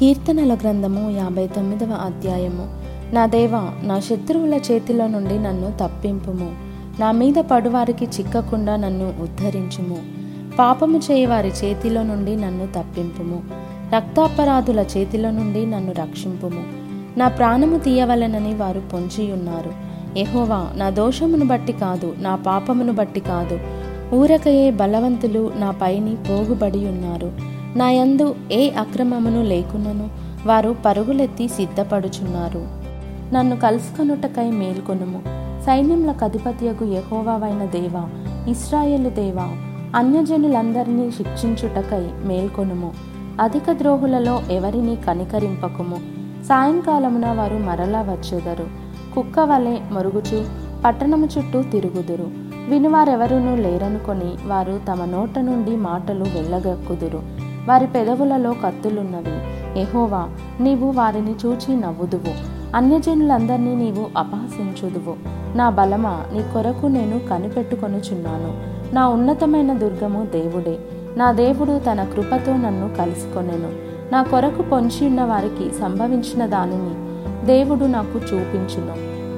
[0.00, 2.68] కీర్తనల గ్రంథము యాభై తొమ్మిదవ అధ్యాయము.
[3.14, 6.54] నా దేవా నా శత్రువుల చేతిలో నుండి నన్ను తప్పింపుము.
[7.00, 9.98] నా మీద పడువారికి చిక్కకుండా నన్ను ఉద్ధరించుము.
[10.58, 13.42] పాపము చేయవారి చేతిలో నుండి నన్ను తప్పింపుము.
[13.96, 16.64] రక్తాపరాధుల చేతిలో నుండి నన్ను రక్షింపుము.
[17.18, 19.72] నా ప్రాణము తీయవలనని వారు పొంచియున్నారు.
[20.18, 23.60] ఎహోవా నా దోషమును బట్టి కాదు నా పాపమును బట్టి కాదు.
[24.14, 30.08] ఊరకయే బలవంతులు నా పైని పోగుబడి ఉన్నారు నా యందు ఏ అక్రమమును లేకున్నను
[30.46, 32.66] వారు పరుగులెత్తి సిద్ధపడుచున్నారు.
[33.34, 35.22] నన్ను కలుసుకొనుటకై మేల్కొనుము.
[35.66, 38.08] సైన్యముల అధిపత్యకు యహోవావైన దేవా
[38.48, 39.48] ఇస్రాయేలు దేవా
[39.96, 42.92] అన్యజనులందరినీ శిక్షించుటకై మేల్కొనుము.
[43.40, 45.96] అధిక ద్రోహులలో ఎవరిని కనికరింపకుము.
[46.44, 48.66] సాయంకాలమున వారు మరలా వచ్చెదరు.
[49.14, 50.46] కుక్క వలె మరుగుచు
[50.84, 52.46] పట్టణము చుట్టూ తిరుగుదురు.
[52.68, 57.22] వినువారెవరునూ లేరనుకొని వారు తమ నోట నుండి మాటలు వెళ్ళగక్కుదురు
[57.68, 59.56] వారి పెదవులలో కత్తులున్నవి.
[59.80, 60.28] ఎహోవా
[60.60, 62.56] నీవు వారిని చూచి నవ్వుదువు.
[62.76, 65.14] అన్యజనులందరినీ నీవు అపహసించుదువు.
[65.56, 68.76] నా బలమా నీ కొరకు నేను కనిపెట్టుకొనుచున్నాను.
[68.94, 70.78] నా ఉన్నతమైన దుర్గము దేవుడే.
[71.16, 73.72] నా దేవుడు తన కృపతో నన్ను కలుసుకొనెను.
[74.12, 76.94] నా కొరకు పొంచి ఉన్న వారికి సంభవించిన దానిని
[77.46, 78.92] దేవుడు నాకు చూపించును.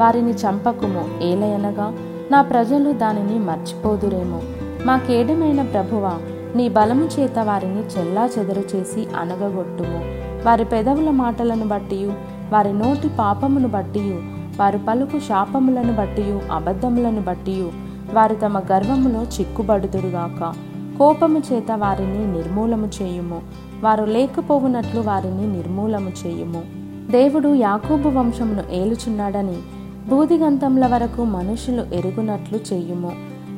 [0.00, 1.92] వారిని చంపకుము ఏలయనగా.
[2.30, 4.40] నా ప్రజలు దానిని మర్చిపోదురేమో.
[4.86, 6.18] మా కేడమైన ప్రభువా
[6.54, 10.00] నీ బలము చేత వారిని చెల్లా చెదరు చేసి అనగగొట్టుము.
[10.46, 12.12] వారి పెదవుల మాటలను బట్టి
[12.52, 14.20] వారి నోటి పాపమును బట్టి
[14.60, 17.70] వారు పలుకు శాపములను బట్టి అబద్ధములను బట్టి
[18.12, 20.54] వారు తమ గర్వములో చిక్కుబడుదురుగాక.
[20.98, 23.42] కోపము చేత వారిని నిర్మూలము చేయుము.
[23.80, 26.62] వారు లేకపోవునట్లు వారిని నిర్మూలము చేయుము.
[27.10, 29.56] దేవుడు యాకోబు వంశమును ఏలుచున్నాడని
[30.08, 33.12] బూదిగంతముల వరకు మనుషులు ఎరుగునట్లు చేయుము.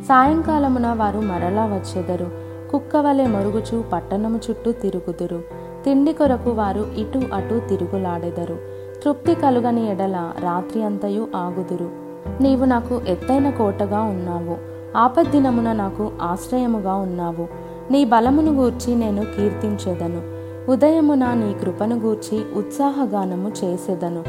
[0.08, 2.45] సాయంకాలమున వారు మరలా వచ్చెదరు.
[2.76, 5.42] కుక్క వలె మరుగుచూ పట్టణము చుట్టూ తిరుగుదురు.
[5.84, 8.58] తిండి కొరకు వారు ఇటు అటు తిరుగులాడెదరు.
[9.04, 11.90] తృప్తి కలుగని ఎడల రాత్రి అంతయు ఆగుదురు.
[12.40, 14.56] నీవు నాకు ఎత్తైన కోటగా ఉన్నావు.
[14.98, 17.48] ఆపద్దినమున నాకు ఆశ్రయముగా ఉన్నావు.
[17.92, 20.22] నీ బలమును గూర్చి నేను కీర్తించెదను.
[20.70, 24.24] ఉదయమున నీ కృపను గూర్చి ఉత్సాహగానము చేసేదను.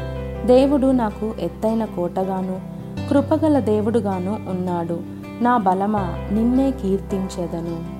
[0.46, 2.60] దేవుడు నాకు ఎత్తైన కోటగాను
[3.10, 4.98] కృపగల దేవుడుగాను ఉన్నాడు.
[5.40, 7.98] నా బలమా నిన్నే కీర్తించెదను.